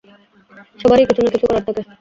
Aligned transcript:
সবারই 0.79 1.05
কিছু 1.09 1.21
না 1.23 1.29
কিছু 1.33 1.45
করার 1.47 1.63
থাকে। 1.67 1.81